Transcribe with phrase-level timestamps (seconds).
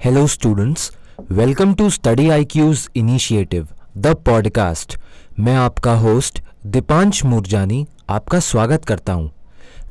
[0.00, 0.92] Hello, students.
[1.30, 3.66] Welcome to Study IQ's Initiative,
[3.96, 4.96] the podcast.
[5.38, 9.30] मैं आपका host Deepansh Murjani आपका स्वागत करता हूँ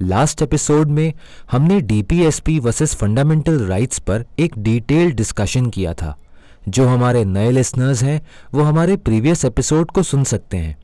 [0.01, 1.13] लास्ट एपिसोड में
[1.51, 6.15] हमने डीपीएसपी वर्सेस फंडामेंटल राइट्स पर एक डिटेल्ड डिस्कशन किया था
[6.69, 8.21] जो हमारे नए लिसनर्स हैं
[8.53, 10.75] वो हमारे प्रीवियस एपिसोड को सुन सकते हैं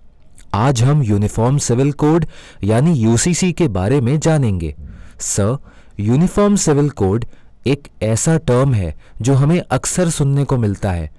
[0.65, 2.25] आज हम यूनिफॉर्म सिविल कोड
[2.63, 4.73] यानी यूसीसी के बारे में जानेंगे
[5.21, 5.57] सर
[5.99, 7.25] यूनिफॉर्म सिविल कोड
[7.65, 11.09] एक ऐसा टर्म है जो हमें अक्सर सुनने को मिलता है।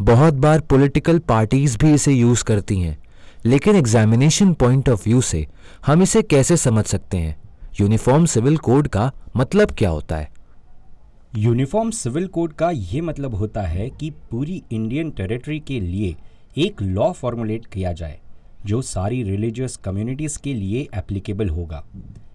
[0.00, 2.96] बहुत बार पॉलिटिकल पार्टीज़ भी इसे यूज़ करती हैं,
[3.44, 5.46] लेकिन एग्जामिनेशन पॉइंट ऑफ़ व्यू से
[5.86, 7.36] हम इसे कैसे समझ सकते हैं?
[7.80, 10.30] यूनिफॉर्म सिविल कोड का मतलब क्या होता है?
[11.36, 16.14] यूनिफॉर्म सिविल कोड का ये मतलब होता है कि पूरी इंडियन टेरिटरी के लिए
[16.58, 18.18] एक लॉ फॉर्मुलेट किया जाए,
[18.66, 21.84] जो सारी रिलीजियस कम्युनिटीज़ के लिए एप्लीकेबल होगा।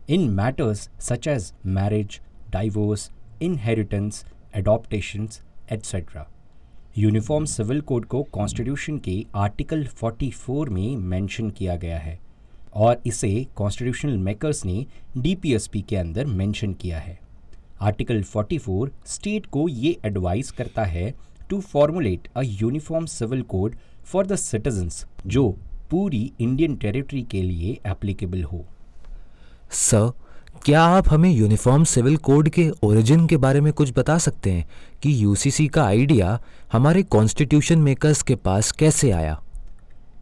[0.09, 3.09] In matters such as marriage divorce
[3.41, 4.23] inheritance
[4.55, 5.41] adoptions
[5.71, 6.25] etcetera
[6.97, 12.17] uniform civil code को कॉन्स्टिट्यूशन के आर्टिकल 44 में मेंशन किया गया है
[12.75, 14.85] और इसे कॉन्स्टिट्यूशनल मेकर्स ने
[15.17, 17.19] डीपीएसपी के अंदर मेंशन किया है।
[17.81, 21.13] आर्टिकल 44 स्टेट को ये एडवाइस करता है
[21.49, 23.75] to formulate a uniform civil code
[24.05, 25.49] for the citizens जो
[25.91, 28.65] पूरी इंडियन टेरिटरी के लिए एप्लीकेबल हो।
[29.71, 30.11] सर
[30.65, 34.65] क्या आप हमें यूनिफॉर्म सिविल कोड के ओरिजिन के बारे में कुछ बता सकते हैं
[35.03, 36.39] कि यूसीसी का आइडिया
[36.71, 39.41] हमारे कॉन्स्टिट्यूशन मेकर्स के पास कैसे आया?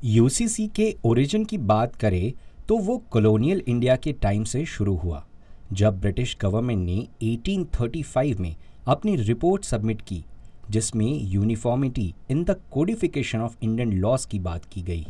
[0.03, 2.31] यूसीसी के ओरिजिन की बात करें
[2.67, 5.25] तो वो कॉलोनियल इंडिया के टाइम से शुरू हुआ,
[5.73, 8.55] जब ब्रिटिश गवर्नमेंट ने 1835 में
[8.87, 10.23] अपनी रिपोर्ट सबमिट की,
[10.69, 15.05] जिसमें uniformity in the codification of Indian laws की बात की गई।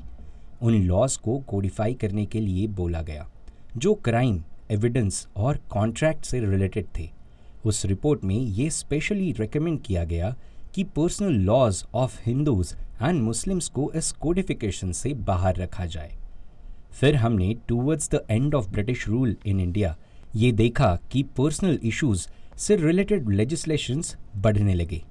[0.61, 3.29] उन लॉज को कोडिफाई करने के लिए बोला गया,
[3.77, 7.09] जो क्राइम एविडेंस और कॉन्ट्रैक्ट से रिलेटेड थे।
[7.65, 10.35] उस रिपोर्ट में ये स्पेशली रिकमेंड किया गया
[10.75, 16.17] कि personal laws of Hindus and Muslims को इस कोडिफिकेशन से बाहर रखा जाए।
[16.91, 19.95] फिर हमने towards the end of British rule in India
[20.35, 22.27] ये देखा कि पर्सनल इश्यूज़
[22.57, 25.01] से रिलेटेड लेजिस्लेशंस बढ़ने लगे।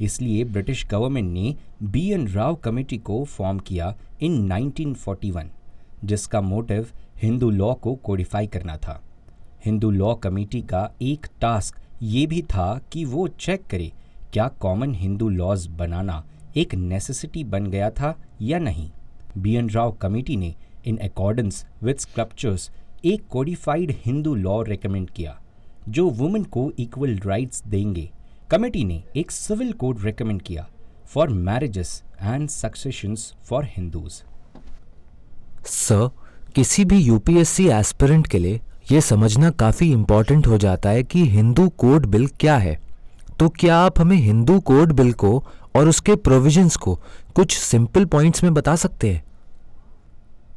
[0.00, 5.48] इसलिए ब्रिटिश गवर्नमेंट ने बी एन राव कमेटी को फॉर्म किया इन 1941
[6.04, 6.86] जिसका मोटिव
[7.22, 9.00] हिंदू लॉ को कोडिफाई करना था।
[9.64, 13.92] हिंदू लॉ कमेटी का एक टास्क ये भी था कि वो चेक करे,
[14.32, 16.22] क्या कॉमन हिंदू लॉज बनाना
[16.56, 18.90] एक नेसेसिटी बन गया था या नहीं।
[19.38, 20.54] बी एन राव कमेटी ने
[20.86, 22.70] इन अकॉर्डेंस विद स्क्रप्चर्स
[23.04, 25.38] एक कोडिफाइड हिंदू लॉ रिकमेंड किया,
[25.88, 28.08] जो वुमेन को इक्वल राइट्स देंगे।
[28.50, 30.66] कमेटी ने एक सिविल कोड रिकमेंड किया
[31.06, 34.22] for marriages and successions for Hindus
[35.66, 36.08] sir
[36.54, 38.60] किसी भी यूपीएससी एस्पिरेंट के लिए
[38.92, 42.78] ये समझना काफ़ी इंपॉर्टेंट हो जाता है कि हिंदू कोड बिल क्या है।
[43.38, 45.44] तो क्या आप हमें हिंदू कोड बिल को
[45.76, 46.94] और उसके प्रोविजंस को
[47.34, 49.24] कुछ सिंपल पॉइंट्स में बता सकते हैं?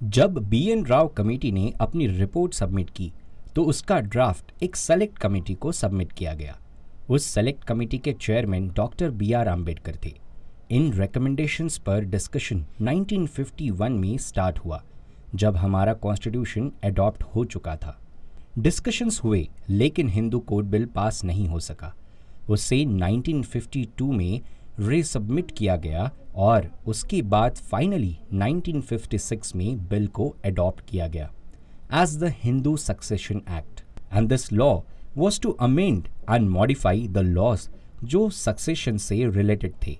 [0.03, 3.11] जब बी एन राव कमेटी ने अपनी रिपोर्ट सबमिट की
[3.55, 6.57] तो उसका ड्राफ्ट एक सेलेक्ट कमेटी को सबमिट किया गया।
[7.09, 10.13] उस सेलेक्ट कमेटी के chairman doctor B R Ambedkar थे।
[10.71, 14.83] इन रिकमेंडेशंस पर डिस्कशन 1951 में स्टार्ट हुआ।
[15.35, 17.97] जब हमारा कॉन्स्टिट्यूशन अडॉप्ट हो चुका था।
[18.59, 21.93] डिस्कशंस हुए, लेकिन हिंदू कोड बिल पास नहीं हो सका।
[22.49, 24.41] उसे 1952 में
[24.79, 31.31] रिसबमिट किया गया और उसके बाद फाइनली 1956 में बिल को अडॉप्ट किया गया।
[31.93, 34.79] As the Hindu succession act and this law
[35.17, 37.69] was to amend and modify the laws
[38.03, 39.97] जो सक्सेशन से रिलेटेड थे।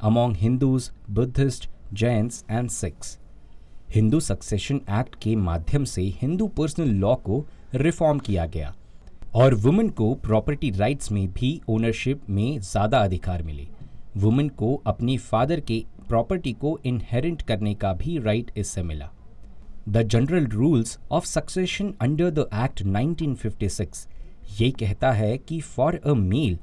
[0.00, 3.18] Among Hindus Buddhist Jains and Sikhs
[3.94, 8.74] Hindu succession act के माध्यम से हिंदू पर्सनल लॉ को रिफॉर्म किया गया
[9.34, 13.66] और वुमेन को प्रॉपर्टी राइट्स में भी ओनरशिप में ज़्यादा अधिकार मिले।
[14.16, 19.10] वुमेन को अपने फादर के प्रॉपर्टी को इनहेरेंट करने का भी राइट इससे मिला।
[19.88, 24.06] The general rules of succession under the act 1956
[24.60, 26.58] ये कहता है कि for a male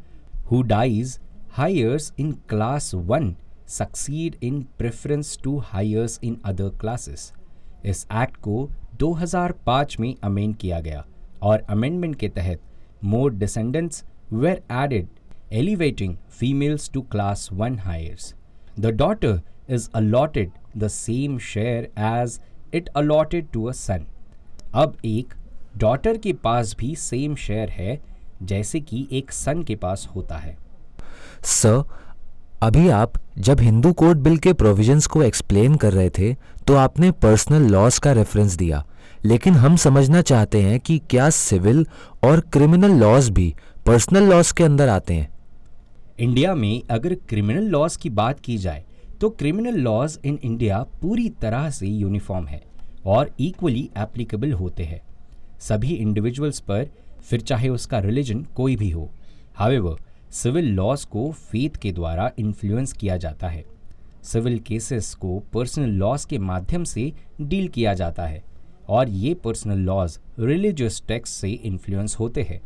[0.52, 1.20] who dies
[1.52, 3.36] heirs in class one
[3.78, 7.32] succeed in preference to heirs in other classes
[7.86, 8.70] इस एक्ट को
[9.04, 11.06] 2005 में अमेंड किया गया
[11.42, 12.62] और अमेंडमेंट के तहत
[13.04, 14.04] more descendants
[14.34, 15.08] were added
[15.58, 18.24] elevating females to class 1 hires.
[18.76, 19.34] The daughter
[19.68, 22.40] is allotted the same share as
[22.80, 24.08] it allotted to a son.
[24.76, 25.34] अब एक
[25.78, 28.00] डॉटर के पास भी सेम शेयर है,
[28.44, 30.58] जैसे कि एक सन के पास होता है
[31.44, 31.84] सर
[32.64, 36.34] अभी आप जब हिंदू कोड बिल के प्रोविजंस को एक्सप्लेन कर रहे थे
[36.68, 38.84] तो आपने पर्सनल लॉस का रेफरेंस दिया।
[39.26, 41.86] लेकिन हम समझना चाहते हैं कि क्या सिविल
[42.24, 43.54] और क्रिमिनल लॉस भी
[43.86, 45.28] पर्सनल लॉस के अंदर आते हैं।
[46.20, 48.84] इंडिया में अगर क्रिमिनल लॉज की बात की जाए
[49.22, 52.62] तो क्रिमिनल लॉज इन इंडिया पूरी तरह से यूनिफॉर्म है
[53.06, 55.02] और इक्वली एप्लीकेबल होते हैं।
[55.60, 56.88] सभी इंडिविजुअल्स पर,
[57.24, 59.10] फिर चाहे उसका रिलीजन कोई भी हो।
[59.56, 60.02] हावेवर
[60.34, 63.64] सिविल लॉज को फेथ के द्वारा इन्फ्लुएंस किया जाता है।
[64.24, 68.42] सिविल केसेस को पर्सनल लॉज के माध्यम से डील किया जाता है
[68.90, 72.60] और ये पर्सनल लॉज रिलीजियस टेक्स्ट से इन्फ्लुएंस होते हैं।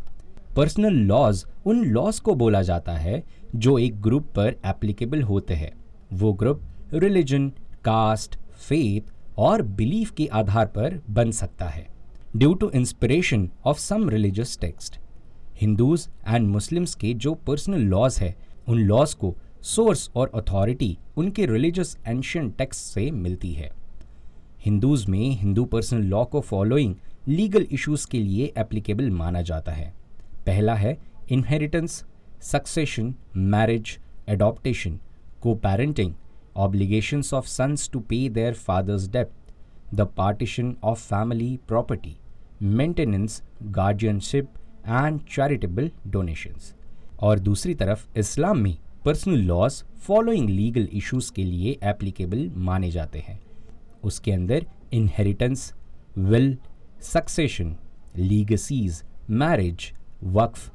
[0.56, 3.24] पर्सनल लॉज उन लॉज को बोला जाता है
[3.56, 5.72] जो एक ग्रुप पर एप्लीकेबल होते हैं।
[6.14, 6.62] वो ग्रुप
[6.94, 7.50] रिलीजन
[7.86, 11.86] कास्ट फेथ और बिलीफ के आधार पर बन सकता है।
[12.36, 15.00] Due to inspiration of some religious text
[15.62, 18.36] Hindus and Muslims के जो पर्सनल लॉज है,
[18.68, 23.70] उन लॉज को सोर्स और अथॉरिटी उनके रिलीजियस एंशियन टेक्स्ट से मिलती है।
[24.66, 26.96] हिंदूज में हिंदू पर्सनल लॉ को फॉलोइंग
[27.28, 29.94] लीगल इश्यूज़ के लिए एप्लीकेबल माना जाता है।
[30.46, 30.98] पहला है
[31.32, 32.04] इनहेरिटेंस,
[32.42, 33.98] सक्सेशन, मैरिज,
[34.30, 35.00] एडॉप्टेशन
[35.42, 36.14] को parenting
[36.58, 39.32] obligations of sons to pay their fathers debt
[39.94, 42.16] the partition of family property
[42.62, 44.50] maintenance guardianship
[44.88, 46.74] and charitable donations
[47.20, 53.20] और दूसरी तरफ़, इस्लाम में personal laws following legal issues के लिए एप्लीकेबल माने जाते
[53.20, 53.40] हैं।
[54.04, 55.74] उसके अंदर inheritance
[56.18, 56.58] will
[57.02, 57.76] succession
[58.18, 59.92] legacies marriage
[60.24, 60.72] Waqf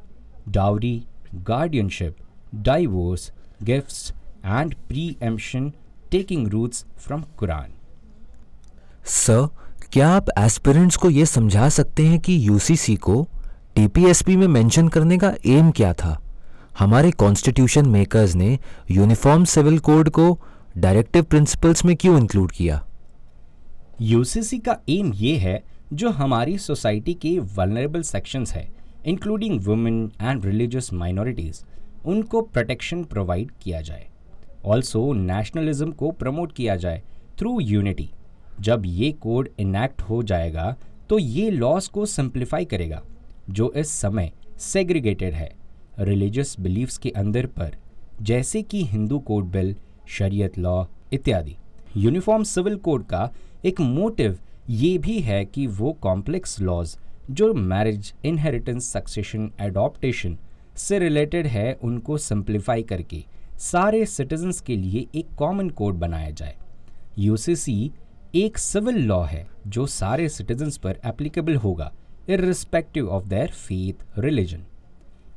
[0.48, 1.02] dowry
[1.34, 2.16] guardianship
[2.54, 3.32] divorce
[3.62, 4.12] gifts
[4.44, 4.74] and
[5.22, 5.72] preemption
[6.10, 7.72] taking roots from Quran
[9.04, 9.48] sir
[9.92, 13.26] क्या आप एस्पिरेंट्स को ये समझा सकते हैं कि यूसीसी को
[13.76, 16.18] टीपीएसपी में मेंशन करने का एम क्या था?
[16.78, 18.58] हमारे कॉन्स्टिट्यूशन मेकर्स ने
[18.90, 20.38] यूनिफॉर्म सिविल कोड को
[20.78, 22.84] डायरेक्टिव प्रिंसिपल्स में क्यों इंक्लूड किया?
[24.00, 28.68] यूसीसी का एम ये है, जो हमारी सोसाइटी के वनरेबल सेक्शंस है
[29.06, 31.62] including women and religious minorities
[32.04, 34.06] उनको प्रोटेक्शन प्रोवाइड किया जाए।
[34.64, 37.02] ऑल्सो नेशनलिज्म को प्रमोट किया जाए
[37.38, 38.10] थ्रू यूनिटी
[38.60, 40.74] जब ये कोड इनैक्ट हो जाएगा
[41.08, 43.02] तो ये लॉस को सिंप्लीफाई करेगा।
[43.50, 45.50] जो इस समय सेग्रीगेटेड है।
[45.98, 47.76] रिलीजियस बिलीफ्स के अंदर पर,
[48.22, 49.74] जैसे कि हिंदू कोड बिल
[50.08, 51.56] शरीयत लॉ इत्यादि।
[51.96, 53.30] यूनिफॉर्म सिविल कोड का
[53.64, 54.38] एक मोटिव
[54.70, 56.96] ये भी है कि वो कॉम्प्लेक्स लॉज
[57.30, 60.38] जो मैरिज इनहेरिटेंस सक्सेशन एडॉप्टेशन
[60.76, 63.24] से रिलेटेड है, उनको सिंप्लीफाई करके
[63.58, 66.56] सारे सिटीजन्स के लिए एक कॉमन कोड बनाया जाए।
[67.18, 67.92] यूसीसी
[68.34, 71.92] एक सिविल लॉ है, जो सारे सिटीजन्स पर एप्लीकेबल होगा।
[72.28, 74.62] Irrespective of their faith religion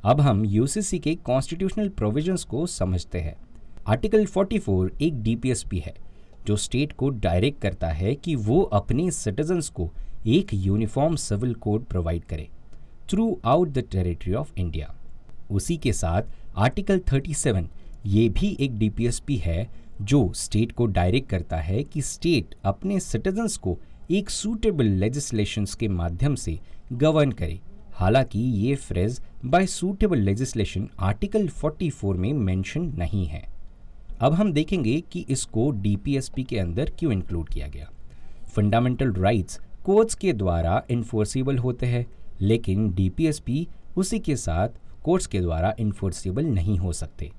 [0.04, 3.36] अब हम यूसीसी के कॉन्स्टिट्यूशनल प्रोविजंस को समझते हैं।
[3.88, 5.94] आर्टिकल 44 एक डीपीएसपी है,
[6.48, 9.90] जो स्टेट को डायरेक्ट करता है कि वो अपने सिटीजन्स को
[10.28, 12.48] एक यूनिफॉर्म सिविल कोड प्रोवाइड करे
[13.46, 14.94] throughout the territory of India
[15.52, 16.22] उसी के साथ
[16.58, 17.66] आर्टिकल 37
[18.06, 19.68] ये भी एक डीपीएसपी है,
[20.02, 23.78] जो स्टेट को डायरेक्ट करता है कि स्टेट अपने सिटीजन्स को
[24.12, 26.60] एक सूटेबल लेजिस्लेशंस के माध्यम से
[26.94, 27.60] गवर्न करे।
[27.94, 33.44] हालाँकि ये phrase by suitable legislation article 44 में मेंशन नहीं है।
[34.20, 37.90] अब हम देखेंगे कि इसको डीपीएसपी के अंदर क्यों इंक्लूड किया गया।
[38.56, 42.06] फंडामेंटल राइट्स कोर्ट्स के द्वारा इन्फोर्सिबल होते हैं,
[42.42, 43.68] लेकिन डीपीएसपी
[43.98, 44.70] उसी के साथ
[45.04, 47.32] कोर्ट्स के द्वारा इन्फोर्सिबल नहीं हो सकते।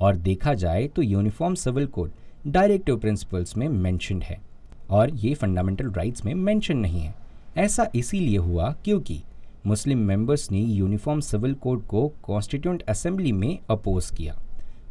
[0.00, 2.12] और देखा जाए तो uniform civil code
[2.46, 4.53] directive principles में मैंशनड है।
[4.90, 7.14] और ये फंडामेंटल राइट्स में मेंशन नहीं है।
[7.56, 9.20] ऐसा इसीलिए हुआ क्योंकि
[9.66, 14.36] मुस्लिम मेंबर्स ने यूनिफॉर्म सिविल कोड को कॉन्स्टिट्यूंट असेंबली में अपोज किया।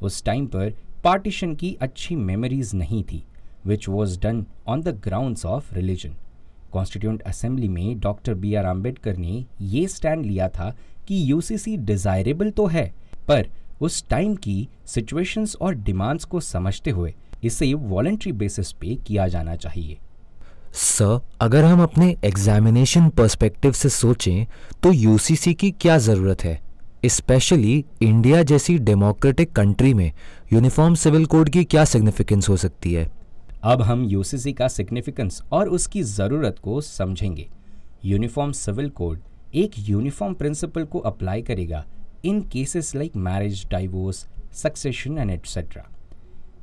[0.01, 0.73] उस टाइम पर
[1.03, 3.23] पार्टीशन की अच्छी मेमोरीज नहीं थी
[3.65, 6.15] which was done on the grounds of religion
[6.71, 10.69] constituent assembly में डॉक्टर बी आर आम्बेडकर ने ये स्टैंड लिया था
[11.07, 12.93] कि यूसीसी डिज़ायरेबल तो है,
[13.27, 13.47] पर
[13.81, 19.55] उस टाइम की सिचुएशंस और डिमांड्स को समझते हुए इसे वॉलेंट्री बेसिस पे किया जाना
[19.55, 19.97] चाहिए।
[20.73, 24.45] सर अगर हम अपने एग्जामिनेशन पर्सपेक्टिव से सोचें
[24.83, 26.59] तो यूसीसी की क्या ज़रूरत है?
[27.05, 30.11] स्पेशली इंडिया जैसी डेमोक्रेटिक कंट्री में
[30.53, 33.09] यूनिफॉर्म सिविल कोड की क्या सिग्निफिकेंस हो सकती है?
[33.63, 37.47] अब हम यूसीसी का सिग्निफिकेंस और उसकी ज़रूरत को समझेंगे।
[38.05, 39.19] यूनिफॉर्म सिविल कोड
[39.55, 41.85] एक यूनिफॉर्म प्रिंसिपल को अप्लाई करेगा
[42.25, 45.83] in cases like marriage divorce succession and etcetera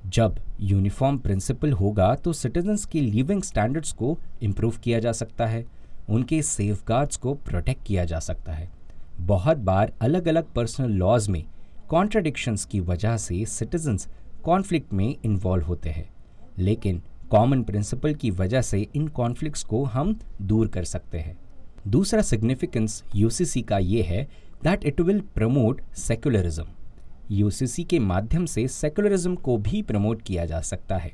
[0.07, 5.64] जब यूनिफॉर्म प्रिंसिपल होगा तो सिटीजन्स के लिविंग स्टैंडर्ड्स को इम्प्रूव किया जा सकता है।
[6.09, 6.85] उनके सेफ़
[7.16, 8.71] को प्रोटेक्ट किया जा सकता है।
[9.21, 11.45] बहुत बार अलग अलग पर्सनल लॉज में
[11.88, 14.09] कॉन्ट्रडिक्शंस की वजह से सिटीजन्स
[14.45, 16.09] कॉन्फ्लिक्ट में इन्वॉल्व होते हैं।
[16.59, 21.37] लेकिन कॉमन प्रिंसिपल की वजह से इन कॉन्फ्लिक्ट्स को हम दूर कर सकते हैं।
[21.88, 24.28] दूसरा सिग्निफिकेंस यूसीसी का ये है
[24.64, 26.66] that it will promote secularism
[27.33, 31.13] UCC के माध्यम से सेकुलरिज्म को भी प्रमोट किया जा सकता है।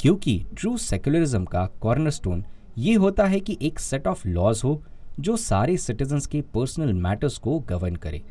[0.00, 2.44] क्योंकि ट्रू सेकुलरिज्म का कॉर्नरस्टोन
[2.78, 4.82] ये होता है कि एक सेट ऑफ़ लॉज हो,
[5.20, 8.22] जो सारे सिटीजन्स के पर्सनल मैटर्स को गवर्न करे।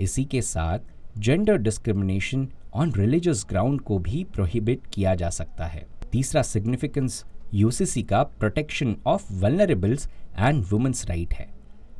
[0.00, 0.78] इसी के साथ
[1.18, 8.02] gender discrimination on religious ground को भी प्रोहिबिट किया जा सकता है। तीसरा सिग्निफिकेंस यूसीसी
[8.02, 11.50] का protection of vulnerables and womens right है।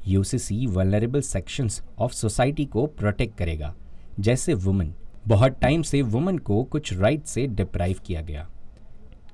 [0.06, 3.74] UCC vulnerable sections of society को प्रोटेक्ट करेगा।
[4.20, 4.94] जैसे वुमेन
[5.28, 8.48] बहुत टाइम से वुमेन को कुछ राइट से डिप्राइव किया गया।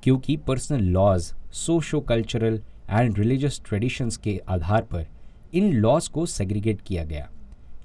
[0.03, 5.05] क्योंकि personal laws socio cultural and religious traditions के आधार पर
[5.53, 7.29] इन लॉज को सेग्रीगेट किया गया।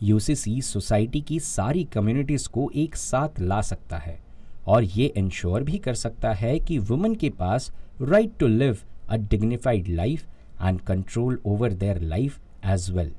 [0.03, 4.19] यूसीसी सोसाइटी की सारी कम्युनिटीज़ को एक साथ ला सकता है
[4.67, 7.71] और ये इंश्योर भी कर सकता है कि वुमेन के पास
[8.03, 8.79] right to live
[9.09, 10.27] a dignified life
[10.63, 13.13] and control over their life as well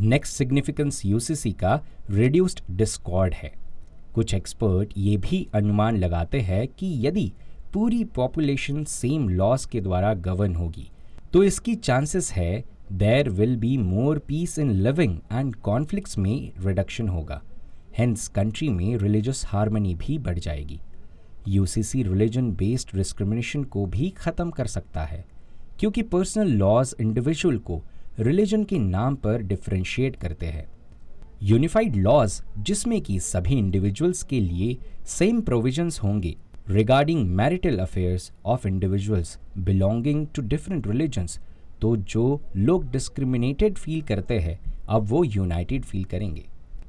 [0.00, 1.80] next significance UCC का
[2.10, 3.52] रिड्यूस्ड डिस्कॉर्ड है।
[4.14, 7.32] कुछ एक्सपर्ट ये भी अनुमान लगाते हैं कि यदि
[7.72, 10.90] पूरी पॉपुलेशन सेम लॉस के द्वारा गवर्न होगी
[11.32, 17.08] तो इसकी चांसेस है there will be more peace in living and conflicts में रिडक्शन
[17.08, 17.40] होगा।
[17.98, 20.80] हेंस कंट्री में रिलीजियस हारमोनी भी बढ़ जाएगी।
[21.48, 25.24] यूसीसी रिलीजन बेस्ड डिस्क्रिमिनेशन को भी ख़त्म कर सकता है,
[25.80, 27.82] क्योंकि पर्सनल लॉज इंडिविजुअल को
[28.20, 30.66] रिलीजन के नाम पर डिफ्रेंशिएट करते हैं।
[31.42, 34.76] यूनिफाइड लॉज, जिसमें कि सभी इंडिविजुअल्स के लिए
[35.08, 36.34] सेम प्रोविजंस होंगे
[36.68, 41.38] regarding marital affairs of individuals belonging to different religions
[41.80, 44.58] तो जो लोग डिस्क्रिमिनेटेड फील करते हैं,
[44.88, 46.44] अब वो यूनाइटेड फील करेंगे।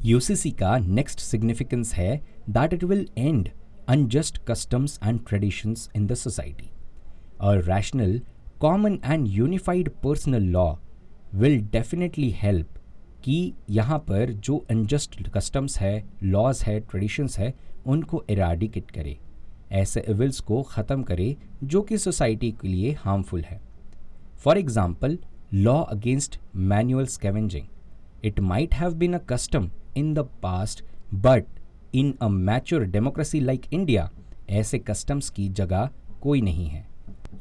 [0.05, 2.15] यूसीसी का नेक्स्ट सिग्निफिकेंस है
[2.49, 3.49] that it will end
[3.89, 6.69] unjust customs and traditions in the society
[7.41, 8.21] और rational
[8.61, 10.73] common and unified personal law
[11.33, 12.77] will definitely help
[13.23, 17.53] कि यहाँ पर जो अनजस्ट कस्टम्स है लॉज है ट्रेडिशंस है,
[17.85, 19.17] उनको इराडिकेट करे।
[19.71, 23.59] ऐसे इविल्स को ख़त्म करे जो कि सोसाइटी के लिए हार्मफुल है।
[24.37, 25.17] For example
[25.53, 27.65] law against manual scavenging
[28.25, 30.83] it might have been a custom in the past
[31.15, 31.45] but
[31.95, 34.09] in a mature democracy like India
[34.49, 35.89] ऐसे कस्टम्स की जगह
[36.21, 36.87] कोई नहीं है।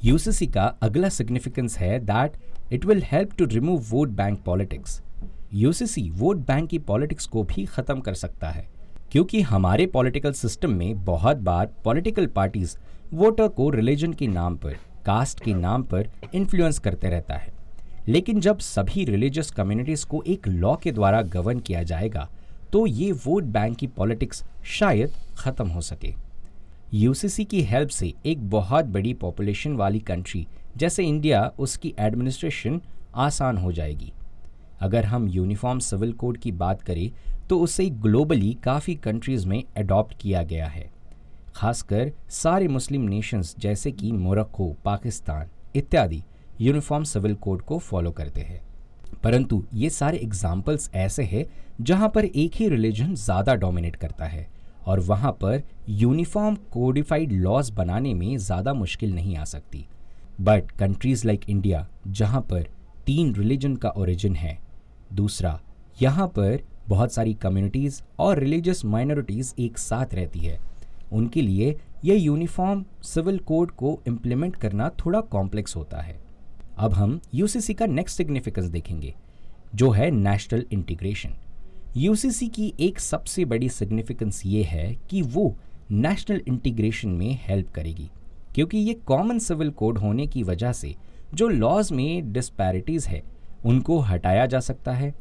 [0.05, 2.37] यूसीसी का अगला सिग्निफिकेंस है that
[2.73, 5.01] it will help to remove vote bank politics
[5.55, 8.67] UCC vote bank की पॉलिटिक्स को भी ख़त्म कर सकता है,
[9.13, 12.77] क्योंकि हमारे पॉलिटिकल सिस्टम में बहुत बार पॉलिटिकल पार्टीज़
[13.13, 17.53] वोटर को रिलीजन के नाम पर कास्ट के नाम पर इन्फ्लुएंस करते रहता है।
[18.09, 22.29] लेकिन जब सभी रिलीजियस कम्युनिटीज़ को एक लॉ के द्वारा गवर्न किया जाएगा
[22.73, 26.15] तो ये वोट बैंक की पॉलिटिक्स शायद ख़त्म हो सके।
[26.95, 30.47] यूसीसी की हेल्प से एक बहुत बड़ी पॉपुलेशन वाली कंट्री
[30.79, 32.81] जैसे इंडिया उसकी एडमिनिस्ट्रेशन
[33.17, 34.13] आसान हो जाएगी।
[34.81, 37.11] अगर हम यूनिफॉर्म सिविल कोड की बात करें
[37.49, 40.91] तो उसे ग्लोबली काफ़ी कंट्रीज़ में अडॉप्ट किया गया है।
[41.57, 46.23] खासकर सारे मुस्लिम नेशंस जैसे कि मोरक्को, पाकिस्तान इत्यादि
[46.61, 48.61] यूनिफॉर्म सिविल कोड को फॉलो करते हैं।
[49.23, 51.45] परंतु ये सारे एग्जाम्पल्स ऐसे हैं
[51.81, 54.49] जहाँ पर एक ही रिलीजन ज़्यादा डोमिनेट करता है
[54.87, 59.87] और वहाँ पर यूनिफॉर्म कोडिफाइड लॉज बनाने में ज़्यादा मुश्किल नहीं आ सकती।
[60.41, 62.67] बट कंट्रीज़ लाइक इंडिया जहाँ पर
[63.07, 64.59] तीन रिलीजन का ओरिजिन है।
[65.13, 65.61] दूसरा,
[66.03, 70.59] यहाँ पर बहुत सारी कम्युनिटीज़ और रिलीजियस माइनॉरिटीज़ एक साथ रहती है।
[71.13, 76.19] उनके लिए यह यूनिफॉर्म सिविल कोड को इम्प्लीमेंट करना थोड़ा कॉम्प्लेक्स होता है।
[76.79, 79.15] अब हम यूसीसी का नेक्स्ट सिग्निफिकेंस देखेंगे,
[79.75, 81.35] जो है नेशनल इंटीग्रेशन
[81.97, 85.57] यूसीसी की एक सबसे बड़ी सिग्निफिकेंस ये है कि वो
[85.91, 88.09] नेशनल इंटीग्रेशन में हेल्प करेगी।
[88.59, 90.95] क्योंकि ये कॉमन सिविल कोड होने की वजह से
[91.35, 93.23] जो लॉज में डिस्पैरिटीज़ है,
[93.65, 95.13] उनको हटाया जा सकता है।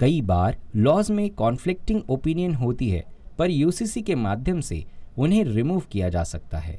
[0.00, 3.04] कई बार लॉज में कॉन्फ्लिक्टिंग ओपिनियन होती है,
[3.38, 4.82] पर यूसीसी के माध्यम से
[5.18, 6.78] उन्हें रिमूव किया जा सकता है।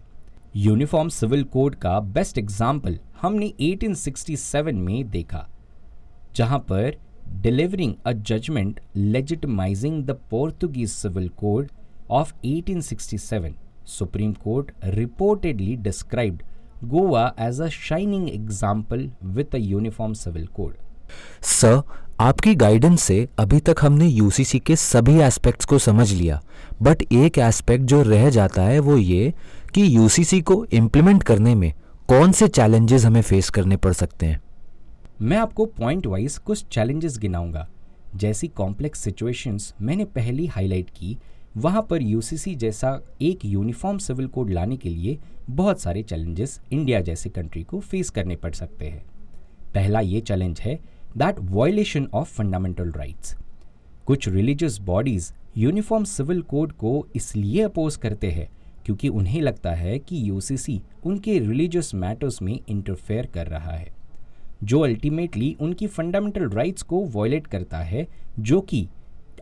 [0.55, 5.48] यूनिफॉर्म सिविल कोड का बेस्ट एग्ज़ाम्पल हमने 1867 में देखा,
[6.36, 6.98] जहाँ पर
[7.41, 11.69] delivering a judgement legitimizing the Portuguese civil code
[12.12, 16.41] of 1867 supreme court reportedly described
[16.87, 20.73] Goa as a shining example with a uniform civil code
[21.43, 21.81] sir
[22.21, 26.39] आपकी गाइडेंस से अभी तक हमने यूसीसी के सभी एस्पेक्ट्स को समझ लिया।
[26.81, 29.33] बट एक एस्पेक्ट जो रह जाता है वो ये
[29.75, 31.71] कि यूसीसी को इम्प्लीमेंट करने में
[32.09, 34.41] कौन से चैलेंजेस हमें फेस करने पड़ सकते हैं।
[35.21, 37.67] मैं आपको पॉइंट वाइज कुछ चैलेंजेस गिनाऊँगा।
[38.15, 41.17] जैसी कॉम्प्लेक्स सिचुएशंस मैंने पहली हाईलाइट की
[41.57, 45.17] वहाँ पर यूसीसी जैसा एक यूनिफॉर्म सिविल कोड लाने के लिए
[45.50, 49.03] बहुत सारे चैलेंजेस इंडिया जैसे कंट्री को फेस करने पड़ सकते हैं।
[49.74, 50.75] पहला ये चैलेंज है
[51.17, 53.36] that violation of fundamental rights
[54.05, 58.48] कुछ religious bodies uniform civil code को इसलिए अपोज करते हैं
[58.86, 63.93] क्योंकि उन्हें लगता है कि यूसीसी उनके रिलीजियस मैटर्स में इंटरफेयर कर रहा है,
[64.63, 68.07] जो अल्टीमेटली उनकी फंडामेंटल राइट्स को वॉयलेट करता है,
[68.39, 68.88] जो कि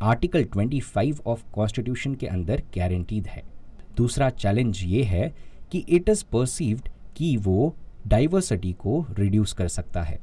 [0.01, 3.43] आर्टिकल 25 ऑफ़ कॉन्स्टिट्यूशन के अंदर गारंटीड है।
[3.97, 5.33] दूसरा चैलेंज ये है
[5.71, 7.73] कि इट इज़ परसीव्ड कि वो
[8.07, 10.19] डाइवर्सिटी को रिड्यूस कर सकता है।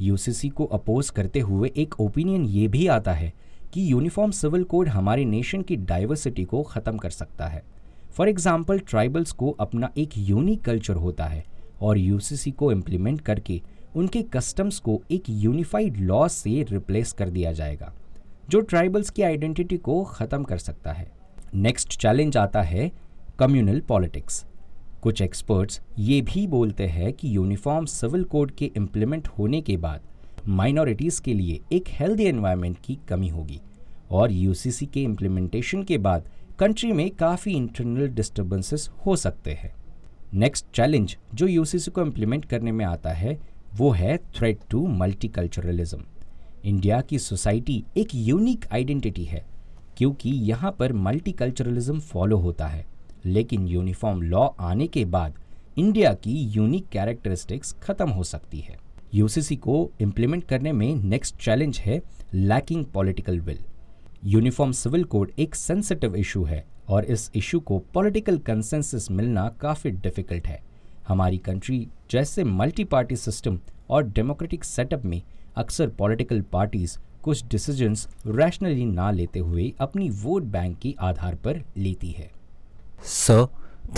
[0.00, 3.32] यूसीसी को अपोज करते हुए एक ओपिनियन ये भी आता है
[3.74, 7.62] कि यूनिफॉर्म सिविल कोड हमारे नेशन की डाइवर्सिटी को ख़त्म कर सकता है।
[8.12, 11.44] फॉर एग्ज़ाम्पल ट्राइबल्स को अपना एक यूनिक कल्चर होता है
[11.82, 13.60] और यूसीसी को इम्प्लीमेंट करके
[13.96, 17.92] उनके कस्टम्स को एक यूनिफाइड लॉ से रिप्लेस कर दिया जाएगा।
[18.50, 21.10] जो ट्राइबल्स की आइडेंटिटी को ख़त्म कर सकता है।
[21.54, 22.90] नेक्स्ट चैलेंज आता है
[23.38, 24.44] कम्युनल पॉलिटिक्स।
[25.02, 30.00] कुछ एक्सपर्ट्स ये भी बोलते हैं कि यूनिफॉर्म सिविल कोड के इम्प्लीमेंट होने के बाद
[30.48, 33.60] माइनॉरिटीज़ के लिए एक हेल्दी एनवायरनमेंट की कमी होगी
[34.10, 36.28] और यूसीसी के इम्प्लीमेंटेशन के बाद
[36.58, 39.74] कंट्री में काफ़ी इंटरनल डिस्टर्बेंसेस हो सकते हैं।
[40.34, 43.38] नेक्स्ट चैलेंज जो यूसीसी को इम्प्लीमेंट करने में आता है,
[43.76, 46.04] वो है थ्रेट टू मल्टीकल्चरलिज्म
[46.64, 49.44] इंडिया की सोसाइटी एक यूनिक आइडेंटिटी है,
[49.96, 52.84] क्योंकि यहाँ पर मल्टीकल्चरलिज्म फॉलो होता है।
[53.24, 55.34] लेकिन यूनिफॉर्म लॉ आने के बाद
[55.78, 58.78] इंडिया की यूनिक कैरेक्टरिस्टिक्स खत्म हो सकती है।
[59.14, 62.00] यूसीसी को इम्प्लीमेंट करने में नेक्स्ट चैलेंज है
[62.34, 63.58] lacking political will
[64.24, 69.90] uniform civil code एक सेंसिटिव इशू है और इस इशू को पॉलिटिकल कंसेंसस मिलना काफ़ी
[69.90, 70.62] डिफ़िकल्ट है।
[71.08, 73.58] हमारी कंट्री जैसे मल्टी पार्टी सिस्टम
[73.90, 75.20] और डेमोक्रेटिक सेटअप में
[75.56, 81.62] अक्सर पॉलिटिकल पार्टीज़ कुछ डिसीजंस रैशनली ना लेते हुए अपनी वोट बैंक के आधार पर
[81.76, 82.30] लेती है।
[83.04, 83.46] Sir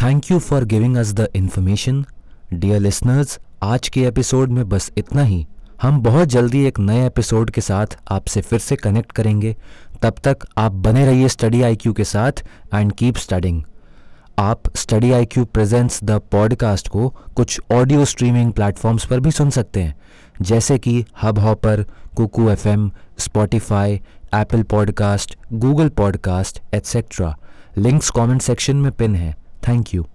[0.02, 2.04] thank you for giving us the information
[2.54, 5.46] dear listeners आज के एपिसोड में बस इतना ही।
[5.82, 9.56] हम बहुत जल्दी एक नए एपिसोड के साथ आपसे फिर से कनेक्ट करेंगे।
[10.02, 12.32] तब तक आप बने रहिए स्टडी आईक्यू के साथ
[12.74, 13.62] एंड कीप स्टडिंग
[14.38, 19.50] आप study I Q presents the podcast को कुछ ऑडियो स्ट्रीमिंग प्लेटफॉर्म्स पर भी सुन
[19.50, 19.94] सकते हैं।
[20.42, 21.04] जैसे कि
[21.38, 21.82] Hubhopper
[22.16, 23.94] Kuku F M Spotify
[24.34, 27.36] Apple podcast Google podcast etcetera
[27.76, 29.36] links comment section में पिन है।
[29.68, 30.06] Thank you